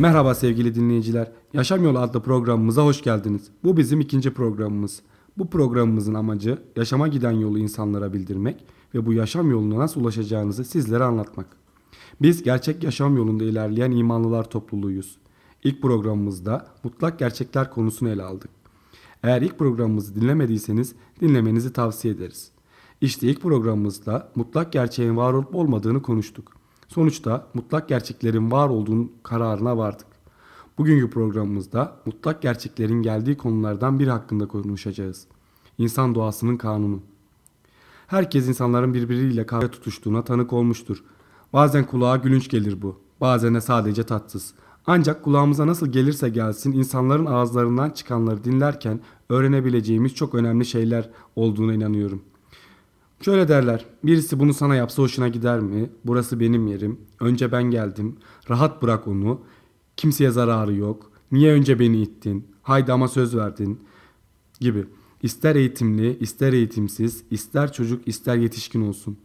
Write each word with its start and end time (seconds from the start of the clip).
Merhaba 0.00 0.34
sevgili 0.34 0.74
dinleyiciler. 0.74 1.32
Yaşam 1.52 1.84
Yolu 1.84 1.98
adlı 1.98 2.22
programımıza 2.22 2.84
hoş 2.84 3.02
geldiniz. 3.02 3.42
Bu 3.64 3.76
bizim 3.76 4.00
ikinci 4.00 4.34
programımız. 4.34 5.02
Bu 5.38 5.50
programımızın 5.50 6.14
amacı 6.14 6.58
yaşama 6.76 7.08
giden 7.08 7.32
yolu 7.32 7.58
insanlara 7.58 8.12
bildirmek 8.12 8.64
ve 8.94 9.06
bu 9.06 9.12
yaşam 9.12 9.50
yoluna 9.50 9.78
nasıl 9.78 10.00
ulaşacağınızı 10.00 10.64
sizlere 10.64 11.04
anlatmak. 11.04 11.46
Biz 12.22 12.42
gerçek 12.42 12.84
yaşam 12.84 13.16
yolunda 13.16 13.44
ilerleyen 13.44 13.90
imanlılar 13.90 14.50
topluluğuyuz. 14.50 15.16
İlk 15.64 15.82
programımızda 15.82 16.66
mutlak 16.84 17.18
gerçekler 17.18 17.70
konusunu 17.70 18.08
ele 18.08 18.22
aldık. 18.22 18.50
Eğer 19.22 19.42
ilk 19.42 19.58
programımızı 19.58 20.20
dinlemediyseniz 20.20 20.94
dinlemenizi 21.20 21.72
tavsiye 21.72 22.14
ederiz. 22.14 22.50
İşte 23.00 23.26
ilk 23.26 23.42
programımızda 23.42 24.28
mutlak 24.34 24.72
gerçeğin 24.72 25.16
var 25.16 25.32
olup 25.32 25.54
olmadığını 25.54 26.02
konuştuk. 26.02 26.59
Sonuçta 26.94 27.46
mutlak 27.54 27.88
gerçeklerin 27.88 28.50
var 28.50 28.68
olduğunun 28.68 29.12
kararına 29.22 29.78
vardık. 29.78 30.06
Bugünkü 30.78 31.10
programımızda 31.10 31.96
mutlak 32.06 32.42
gerçeklerin 32.42 33.02
geldiği 33.02 33.36
konulardan 33.36 33.98
biri 33.98 34.10
hakkında 34.10 34.48
konuşacağız. 34.48 35.26
İnsan 35.78 36.14
doğasının 36.14 36.56
kanunu. 36.56 37.00
Herkes 38.06 38.48
insanların 38.48 38.94
birbiriyle 38.94 39.46
kavga 39.46 39.70
tutuştuğuna 39.70 40.24
tanık 40.24 40.52
olmuştur. 40.52 41.04
Bazen 41.52 41.86
kulağa 41.86 42.16
gülünç 42.16 42.48
gelir 42.48 42.82
bu. 42.82 43.00
Bazen 43.20 43.54
de 43.54 43.60
sadece 43.60 44.02
tatsız. 44.02 44.54
Ancak 44.86 45.24
kulağımıza 45.24 45.66
nasıl 45.66 45.86
gelirse 45.86 46.28
gelsin 46.28 46.72
insanların 46.72 47.26
ağızlarından 47.26 47.90
çıkanları 47.90 48.44
dinlerken 48.44 49.00
öğrenebileceğimiz 49.28 50.14
çok 50.14 50.34
önemli 50.34 50.64
şeyler 50.64 51.10
olduğuna 51.36 51.74
inanıyorum. 51.74 52.22
Şöyle 53.24 53.48
derler. 53.48 53.86
Birisi 54.04 54.40
bunu 54.40 54.54
sana 54.54 54.74
yapsa 54.74 55.02
hoşuna 55.02 55.28
gider 55.28 55.60
mi? 55.60 55.90
Burası 56.04 56.40
benim 56.40 56.66
yerim. 56.66 57.00
Önce 57.20 57.52
ben 57.52 57.62
geldim. 57.62 58.16
Rahat 58.50 58.82
bırak 58.82 59.08
onu. 59.08 59.40
Kimseye 59.96 60.30
zararı 60.30 60.74
yok. 60.74 61.10
Niye 61.32 61.52
önce 61.52 61.78
beni 61.78 62.02
ittin? 62.02 62.46
Haydi 62.62 62.92
ama 62.92 63.08
söz 63.08 63.36
verdin. 63.36 63.80
Gibi. 64.60 64.84
İster 65.22 65.56
eğitimli, 65.56 66.18
ister 66.18 66.52
eğitimsiz, 66.52 67.24
ister 67.30 67.72
çocuk, 67.72 68.08
ister 68.08 68.36
yetişkin 68.36 68.88
olsun. 68.88 69.18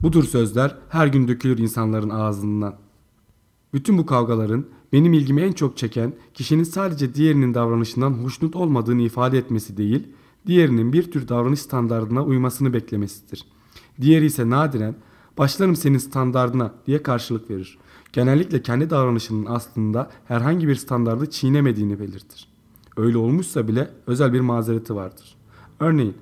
Bu 0.00 0.10
tür 0.10 0.24
sözler 0.24 0.76
her 0.88 1.06
gün 1.06 1.28
dökülür 1.28 1.58
insanların 1.58 2.10
ağzından. 2.10 2.76
Bütün 3.74 3.98
bu 3.98 4.06
kavgaların 4.06 4.66
benim 4.92 5.12
ilgimi 5.12 5.40
en 5.40 5.52
çok 5.52 5.76
çeken 5.76 6.12
kişinin 6.34 6.62
sadece 6.62 7.14
diğerinin 7.14 7.54
davranışından 7.54 8.10
hoşnut 8.10 8.56
olmadığını 8.56 9.02
ifade 9.02 9.38
etmesi 9.38 9.76
değil, 9.76 10.08
diğerinin 10.48 10.92
bir 10.92 11.10
tür 11.10 11.28
davranış 11.28 11.60
standardına 11.60 12.24
uymasını 12.24 12.72
beklemesidir. 12.72 13.44
Diğeri 14.00 14.24
ise 14.24 14.50
nadiren 14.50 14.94
başlarım 15.38 15.76
senin 15.76 15.98
standardına 15.98 16.74
diye 16.86 17.02
karşılık 17.02 17.50
verir. 17.50 17.78
Genellikle 18.12 18.62
kendi 18.62 18.90
davranışının 18.90 19.46
aslında 19.46 20.10
herhangi 20.24 20.68
bir 20.68 20.74
standardı 20.74 21.30
çiğnemediğini 21.30 22.00
belirtir. 22.00 22.48
Öyle 22.96 23.18
olmuşsa 23.18 23.68
bile 23.68 23.90
özel 24.06 24.32
bir 24.32 24.40
mazereti 24.40 24.94
vardır. 24.94 25.36
Örneğin 25.80 26.14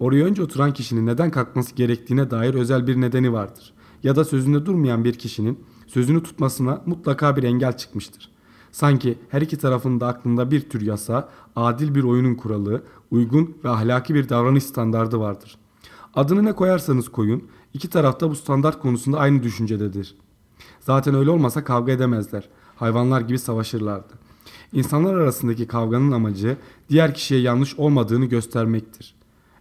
oraya 0.00 0.24
önce 0.24 0.42
oturan 0.42 0.72
kişinin 0.72 1.06
neden 1.06 1.30
kalkması 1.30 1.74
gerektiğine 1.74 2.30
dair 2.30 2.54
özel 2.54 2.86
bir 2.86 3.00
nedeni 3.00 3.32
vardır. 3.32 3.72
Ya 4.02 4.16
da 4.16 4.24
sözünde 4.24 4.66
durmayan 4.66 5.04
bir 5.04 5.12
kişinin 5.14 5.58
sözünü 5.86 6.22
tutmasına 6.22 6.82
mutlaka 6.86 7.36
bir 7.36 7.42
engel 7.42 7.76
çıkmıştır. 7.76 8.30
Sanki 8.72 9.18
her 9.28 9.42
iki 9.42 9.58
tarafın 9.58 10.00
da 10.00 10.06
aklında 10.06 10.50
bir 10.50 10.60
tür 10.60 10.80
yasa, 10.80 11.28
adil 11.56 11.94
bir 11.94 12.02
oyunun 12.04 12.34
kuralı, 12.34 12.82
uygun 13.14 13.56
ve 13.64 13.68
ahlaki 13.68 14.14
bir 14.14 14.28
davranış 14.28 14.64
standardı 14.64 15.18
vardır. 15.20 15.58
Adını 16.14 16.44
ne 16.44 16.52
koyarsanız 16.52 17.08
koyun, 17.08 17.44
iki 17.74 17.90
tarafta 17.90 18.30
bu 18.30 18.34
standart 18.34 18.80
konusunda 18.80 19.18
aynı 19.18 19.42
düşüncededir. 19.42 20.16
Zaten 20.80 21.14
öyle 21.14 21.30
olmasa 21.30 21.64
kavga 21.64 21.92
edemezler. 21.92 22.48
Hayvanlar 22.76 23.20
gibi 23.20 23.38
savaşırlardı. 23.38 24.12
İnsanlar 24.72 25.14
arasındaki 25.14 25.66
kavganın 25.66 26.12
amacı 26.12 26.56
diğer 26.90 27.14
kişiye 27.14 27.40
yanlış 27.40 27.74
olmadığını 27.74 28.26
göstermektir. 28.26 29.14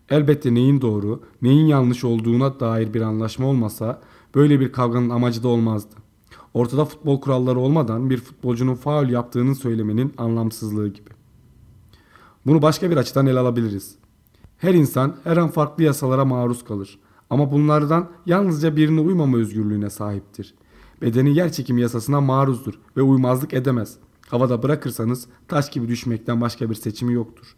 Elbette 0.10 0.54
neyin 0.54 0.82
doğru, 0.82 1.24
neyin 1.42 1.66
yanlış 1.66 2.04
olduğuna 2.04 2.60
dair 2.60 2.94
bir 2.94 3.02
anlaşma 3.02 3.48
olmasa 3.48 4.02
böyle 4.36 4.60
bir 4.60 4.72
kavganın 4.72 5.10
amacı 5.10 5.44
da 5.44 5.48
olmazdı. 5.48 5.96
Ortada 6.54 6.86
futbol 6.86 7.22
kuralları 7.22 7.60
olmadan 7.60 8.10
bir 8.10 8.18
futbolcunun 8.18 8.76
faul 8.76 9.10
yaptığını 9.10 9.56
söylemenin 9.56 10.14
anlamsızlığı 10.18 10.88
gibi. 10.88 11.10
Bunu 12.46 12.62
başka 12.62 12.92
bir 12.92 12.98
açıdan 12.98 13.28
ele 13.28 13.40
alabiliriz. 13.40 13.96
Her 14.58 14.74
insan 14.74 15.16
her 15.24 15.38
an 15.38 15.50
farklı 15.50 15.84
yasalara 15.84 16.26
maruz 16.26 16.64
kalır. 16.64 17.00
Ama 17.30 17.52
bunlardan 17.52 18.10
yalnızca 18.26 18.76
birine 18.76 19.00
uymama 19.00 19.38
özgürlüğüne 19.38 19.90
sahiptir. 19.90 20.56
Bedeni 21.02 21.36
yer 21.36 21.52
çekimi 21.52 21.82
yasasına 21.82 22.22
maruzdur 22.22 22.74
ve 22.98 23.02
uymazlık 23.02 23.54
edemez. 23.54 23.98
Havada 24.28 24.64
bırakırsanız 24.64 25.28
taş 25.48 25.70
gibi 25.70 25.88
düşmekten 25.88 26.42
başka 26.42 26.70
bir 26.70 26.76
seçimi 26.76 27.14
yoktur. 27.14 27.56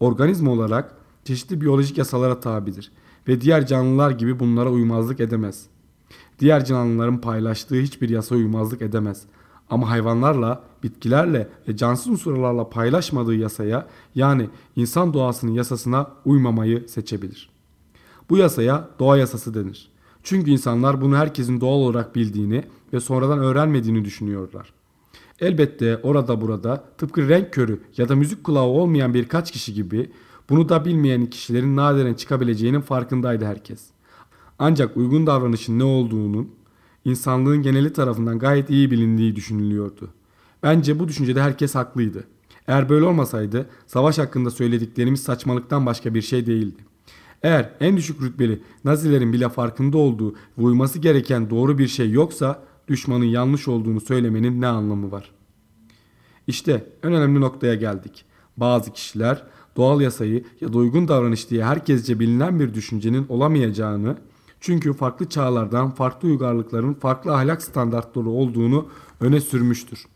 Organizma 0.00 0.50
olarak 0.50 0.96
çeşitli 1.24 1.60
biyolojik 1.60 1.98
yasalara 1.98 2.40
tabidir 2.40 2.92
ve 3.28 3.40
diğer 3.40 3.66
canlılar 3.66 4.10
gibi 4.10 4.40
bunlara 4.40 4.70
uymazlık 4.70 5.20
edemez. 5.20 5.66
Diğer 6.38 6.64
canlıların 6.64 7.20
paylaştığı 7.20 7.80
hiçbir 7.80 8.08
yasa 8.08 8.34
uymazlık 8.34 8.82
edemez. 8.82 9.22
Ama 9.70 9.90
hayvanlarla, 9.90 10.62
bitkilerle 10.82 11.48
ve 11.68 11.76
cansız 11.76 12.06
unsurlarla 12.06 12.70
paylaşmadığı 12.70 13.34
yasaya 13.34 13.86
yani 14.14 14.48
insan 14.76 15.14
doğasının 15.14 15.52
yasasına 15.52 16.10
uymamayı 16.24 16.88
seçebilir. 16.88 17.50
Bu 18.30 18.36
yasaya 18.36 18.88
doğa 18.98 19.16
yasası 19.16 19.54
denir. 19.54 19.90
Çünkü 20.22 20.50
insanlar 20.50 21.00
bunu 21.00 21.16
herkesin 21.16 21.60
doğal 21.60 21.78
olarak 21.78 22.16
bildiğini 22.16 22.64
ve 22.92 23.00
sonradan 23.00 23.38
öğrenmediğini 23.38 24.04
düşünüyorlar. 24.04 24.72
Elbette 25.40 25.96
orada 26.02 26.40
burada 26.40 26.84
tıpkı 26.98 27.28
renk 27.28 27.52
körü 27.52 27.80
ya 27.96 28.08
da 28.08 28.16
müzik 28.16 28.44
kulağı 28.44 28.64
olmayan 28.64 29.14
birkaç 29.14 29.50
kişi 29.50 29.74
gibi 29.74 30.10
bunu 30.50 30.68
da 30.68 30.84
bilmeyen 30.84 31.26
kişilerin 31.26 31.76
nadiren 31.76 32.14
çıkabileceğinin 32.14 32.80
farkındaydı 32.80 33.44
herkes. 33.44 33.80
Ancak 34.58 34.96
uygun 34.96 35.26
davranışın 35.26 35.78
ne 35.78 35.84
olduğunun 35.84 36.50
insanlığın 37.04 37.62
geneli 37.62 37.92
tarafından 37.92 38.38
gayet 38.38 38.70
iyi 38.70 38.90
bilindiği 38.90 39.36
düşünülüyordu. 39.36 40.10
Bence 40.62 40.98
bu 40.98 41.08
düşüncede 41.08 41.42
herkes 41.42 41.74
haklıydı. 41.74 42.24
Eğer 42.68 42.88
böyle 42.88 43.04
olmasaydı 43.04 43.66
savaş 43.86 44.18
hakkında 44.18 44.50
söylediklerimiz 44.50 45.22
saçmalıktan 45.22 45.86
başka 45.86 46.14
bir 46.14 46.22
şey 46.22 46.46
değildi. 46.46 46.84
Eğer 47.42 47.70
en 47.80 47.96
düşük 47.96 48.22
rütbeli 48.22 48.62
Nazilerin 48.84 49.32
bile 49.32 49.48
farkında 49.48 49.98
olduğu 49.98 50.32
ve 50.32 50.62
uyması 50.62 50.98
gereken 50.98 51.50
doğru 51.50 51.78
bir 51.78 51.88
şey 51.88 52.10
yoksa 52.10 52.62
düşmanın 52.88 53.24
yanlış 53.24 53.68
olduğunu 53.68 54.00
söylemenin 54.00 54.60
ne 54.60 54.66
anlamı 54.66 55.12
var? 55.12 55.30
İşte 56.46 56.86
en 57.02 57.12
önemli 57.12 57.40
noktaya 57.40 57.74
geldik. 57.74 58.24
Bazı 58.56 58.92
kişiler 58.92 59.42
doğal 59.76 60.00
yasayı 60.00 60.44
ya 60.60 60.72
da 60.72 60.78
uygun 60.78 61.08
davranış 61.08 61.50
diye 61.50 61.64
herkesce 61.64 62.20
bilinen 62.20 62.60
bir 62.60 62.74
düşüncenin 62.74 63.26
olamayacağını 63.28 64.16
çünkü 64.60 64.92
farklı 64.92 65.28
çağlardan 65.28 65.90
farklı 65.90 66.28
uygarlıkların 66.28 66.94
farklı 66.94 67.34
ahlak 67.34 67.62
standartları 67.62 68.28
olduğunu 68.28 68.88
öne 69.20 69.40
sürmüştür. 69.40 70.06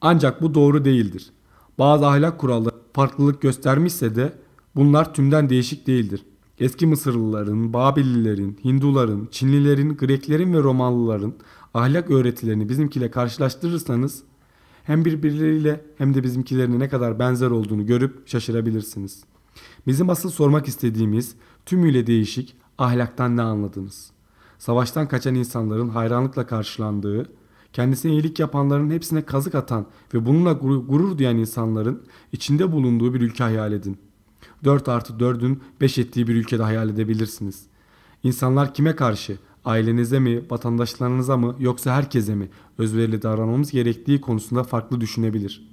Ancak 0.00 0.42
bu 0.42 0.54
doğru 0.54 0.84
değildir. 0.84 1.30
Bazı 1.78 2.06
ahlak 2.06 2.38
kuralları 2.38 2.74
farklılık 2.92 3.42
göstermişse 3.42 4.16
de 4.16 4.32
bunlar 4.76 5.14
tümden 5.14 5.50
değişik 5.50 5.86
değildir. 5.86 6.24
Eski 6.58 6.86
Mısırlıların, 6.86 7.72
Babililerin, 7.72 8.58
Hinduların, 8.64 9.28
Çinlilerin, 9.30 9.96
Greklerin 9.96 10.54
ve 10.54 10.58
Romalıların 10.58 11.34
ahlak 11.74 12.10
öğretilerini 12.10 12.68
bizimkiyle 12.68 13.10
karşılaştırırsanız 13.10 14.22
hem 14.84 15.04
birbirleriyle 15.04 15.84
hem 15.98 16.14
de 16.14 16.22
bizimkilerine 16.22 16.78
ne 16.78 16.88
kadar 16.88 17.18
benzer 17.18 17.50
olduğunu 17.50 17.86
görüp 17.86 18.28
şaşırabilirsiniz. 18.28 19.24
Bizim 19.86 20.10
asıl 20.10 20.30
sormak 20.30 20.68
istediğimiz 20.68 21.34
tümüyle 21.66 22.06
değişik 22.06 22.56
ahlaktan 22.78 23.36
ne 23.36 23.42
anladınız? 23.42 24.10
Savaştan 24.58 25.08
kaçan 25.08 25.34
insanların 25.34 25.88
hayranlıkla 25.88 26.46
karşılandığı, 26.46 27.26
kendisine 27.72 28.12
iyilik 28.12 28.38
yapanların 28.38 28.90
hepsine 28.90 29.22
kazık 29.22 29.54
atan 29.54 29.86
ve 30.14 30.26
bununla 30.26 30.52
gurur 30.52 31.18
duyan 31.18 31.38
insanların 31.38 32.02
içinde 32.32 32.72
bulunduğu 32.72 33.14
bir 33.14 33.20
ülke 33.20 33.44
hayal 33.44 33.72
edin. 33.72 33.98
4 34.64 34.88
artı 34.88 35.12
4'ün 35.12 35.62
5 35.80 35.98
ettiği 35.98 36.28
bir 36.28 36.34
ülkede 36.34 36.62
hayal 36.62 36.88
edebilirsiniz. 36.88 37.66
İnsanlar 38.22 38.74
kime 38.74 38.96
karşı? 38.96 39.38
Ailenize 39.64 40.18
mi, 40.18 40.42
vatandaşlarınıza 40.50 41.36
mı 41.36 41.56
yoksa 41.58 41.94
herkese 41.94 42.34
mi 42.34 42.48
özverili 42.78 43.22
davranmamız 43.22 43.70
gerektiği 43.70 44.20
konusunda 44.20 44.64
farklı 44.64 45.00
düşünebilir. 45.00 45.68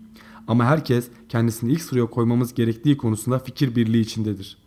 Ama 0.47 0.65
herkes 0.65 1.07
kendisini 1.29 1.71
ilk 1.71 1.81
sıraya 1.81 2.05
koymamız 2.05 2.53
gerektiği 2.53 2.97
konusunda 2.97 3.39
fikir 3.39 3.75
birliği 3.75 4.01
içindedir. 4.01 4.57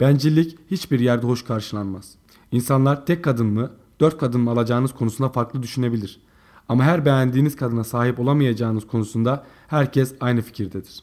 Bencillik 0.00 0.58
hiçbir 0.70 1.00
yerde 1.00 1.26
hoş 1.26 1.44
karşılanmaz. 1.44 2.14
İnsanlar 2.52 3.06
tek 3.06 3.24
kadın 3.24 3.46
mı, 3.46 3.70
dört 4.00 4.18
kadın 4.18 4.40
mı 4.40 4.50
alacağınız 4.50 4.92
konusunda 4.92 5.28
farklı 5.28 5.62
düşünebilir. 5.62 6.20
Ama 6.68 6.84
her 6.84 7.04
beğendiğiniz 7.04 7.56
kadına 7.56 7.84
sahip 7.84 8.20
olamayacağınız 8.20 8.86
konusunda 8.86 9.44
herkes 9.68 10.14
aynı 10.20 10.42
fikirdedir. 10.42 11.02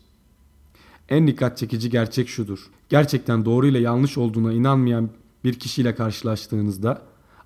En 1.09 1.27
dikkat 1.27 1.57
çekici 1.57 1.89
gerçek 1.89 2.29
şudur. 2.29 2.69
Gerçekten 2.89 3.45
doğru 3.45 3.67
ile 3.67 3.79
yanlış 3.79 4.17
olduğuna 4.17 4.53
inanmayan 4.53 5.09
bir 5.43 5.53
kişiyle 5.53 5.95
karşılaştığınızda 5.95 7.01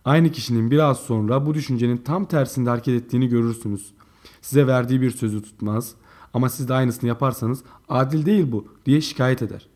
aynı 0.05 0.31
kişinin 0.31 0.71
biraz 0.71 0.99
sonra 0.99 1.45
bu 1.45 1.53
düşüncenin 1.53 1.97
tam 1.97 2.25
tersinde 2.25 2.69
hareket 2.69 3.03
ettiğini 3.03 3.27
görürsünüz. 3.27 3.93
Size 4.41 4.67
verdiği 4.67 5.01
bir 5.01 5.11
sözü 5.11 5.41
tutmaz 5.41 5.93
ama 6.33 6.49
siz 6.49 6.69
de 6.69 6.73
aynısını 6.73 7.07
yaparsanız 7.07 7.63
adil 7.89 8.25
değil 8.25 8.51
bu 8.51 8.67
diye 8.85 9.01
şikayet 9.01 9.41
eder. 9.41 9.67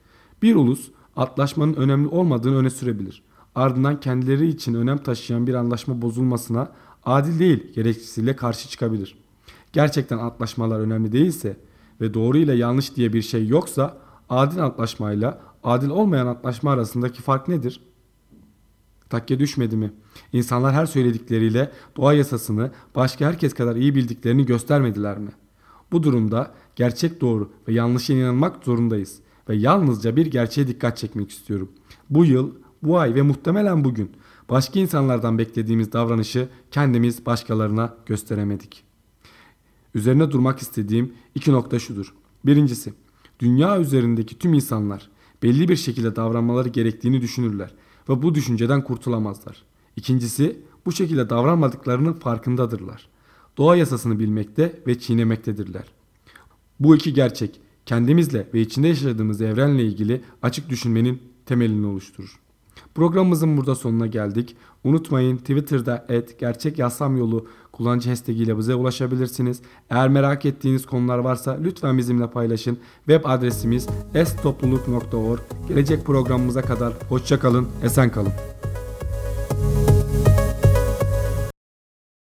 Bir 0.41 0.56
ulus 0.56 0.91
antlaşmanın 1.15 1.74
önemli 1.74 2.07
olmadığını 2.07 2.56
öne 2.56 2.69
sürebilir. 2.69 3.24
Ardından 3.56 4.00
kendileri 4.00 4.47
için 4.47 4.74
önem 4.74 4.97
taşıyan 4.97 5.47
bir 5.47 5.53
anlaşma 5.53 6.01
bozulmasına 6.01 6.71
adil 7.04 7.40
değil 7.40 7.74
gerekçesiyle 7.74 8.36
karşı 8.36 8.69
çıkabilir. 8.69 9.18
Gerçekten 9.74 10.18
antlaşmalar 10.18 10.80
önemli 10.80 11.12
değilse 11.12 11.57
ve 12.01 12.13
doğru 12.13 12.38
ile 12.38 12.56
yanlış 12.56 12.96
diye 12.96 13.13
bir 13.13 13.22
şey 13.22 13.48
yoksa 13.48 13.98
adil 14.30 14.63
antlaşmayla 14.63 15.42
adil 15.63 15.90
olmayan 15.90 16.28
antlaşma 16.28 16.72
arasındaki 16.72 17.22
fark 17.22 17.48
nedir? 17.48 17.81
Takke 19.10 19.40
düşmedi 19.40 19.78
mi? 19.78 19.94
İnsanlar 20.34 20.74
her 20.74 20.86
söyledikleriyle 20.86 21.72
doğa 21.98 22.13
yasasını 22.13 22.72
başka 22.96 23.25
herkes 23.25 23.54
kadar 23.54 23.75
iyi 23.75 23.96
bildiklerini 23.96 24.46
göstermediler 24.46 25.18
mi? 25.18 25.31
Bu 25.92 26.04
durumda 26.04 26.51
gerçek 26.75 27.22
doğru 27.22 27.51
ve 27.68 27.74
yanlışa 27.74 28.13
inanmak 28.13 28.63
zorundayız 28.63 29.19
ve 29.50 29.56
yalnızca 29.56 30.16
bir 30.16 30.25
gerçeğe 30.25 30.68
dikkat 30.68 30.98
çekmek 30.98 31.31
istiyorum. 31.31 31.72
Bu 32.10 32.25
yıl, 32.25 32.51
bu 32.84 33.00
ay 33.00 33.16
ve 33.16 33.22
muhtemelen 33.22 33.84
bugün 33.84 34.12
başka 34.50 34.80
insanlardan 34.80 35.38
beklediğimiz 35.38 35.92
davranışı 35.92 36.50
kendimiz 36.72 37.26
başkalarına 37.26 37.96
gösteremedik. 38.06 38.84
Üzerine 39.94 40.31
durmak 40.31 40.60
istediğim 40.60 41.14
iki 41.36 41.52
nokta 41.52 41.80
şudur. 41.80 42.14
Birincisi, 42.46 42.94
dünya 43.40 43.80
üzerindeki 43.80 44.40
tüm 44.40 44.54
insanlar 44.54 45.10
belli 45.44 45.70
bir 45.70 45.76
şekilde 45.76 46.16
davranmaları 46.16 46.70
gerektiğini 46.70 47.22
düşünürler 47.22 47.74
ve 48.10 48.22
bu 48.22 48.36
düşünceden 48.36 48.84
kurtulamazlar. 48.84 49.64
İkincisi, 49.96 50.60
bu 50.86 50.92
şekilde 50.92 51.30
davranmadıklarının 51.30 52.14
farkındadırlar. 52.14 53.10
Doğa 53.58 53.75
yasasını 53.75 54.20
bilmekte 54.20 54.80
ve 54.88 55.00
çiğnemektedirler. 55.00 55.84
Bu 56.80 56.96
iki 56.96 57.14
gerçek 57.14 57.60
kendimizle 57.86 58.48
ve 58.54 58.62
içinde 58.62 58.88
yaşadığımız 58.88 59.42
evrenle 59.42 59.86
ilgili 59.86 60.22
açık 60.42 60.70
düşünmenin 60.70 61.22
temelini 61.46 61.86
oluşturur. 61.86 62.40
Programımızın 62.96 63.58
burada 63.58 63.76
sonuna 63.76 64.08
geldik. 64.08 64.56
Unutmayın 64.84 65.38
Twitter'da 65.38 66.06
et 66.10 66.40
gerçek 66.40 66.80
yasam 66.80 67.18
yolu 67.18 67.48
kullanıcı 67.72 68.10
hashtag 68.10 68.42
ile 68.42 68.58
bize 68.58 68.76
ulaşabilirsiniz. 68.76 69.62
Eğer 69.90 70.10
merak 70.10 70.46
ettiğiniz 70.46 70.86
konular 70.86 71.18
varsa 71.18 71.58
lütfen 71.64 71.98
bizimle 71.98 72.28
paylaşın. 72.30 72.78
Web 72.98 73.26
adresimiz 73.26 73.88
estopluluk.org. 74.14 75.40
Gelecek 75.68 76.06
programımıza 76.06 76.62
kadar 76.62 76.94
hoşçakalın, 77.10 77.68
esen 77.84 78.12
kalın. 78.12 78.34